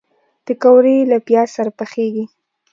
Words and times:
پکورې 0.45 0.97
له 1.11 1.17
پیاز 1.27 1.47
سره 1.55 1.71
پخېږي 1.79 2.25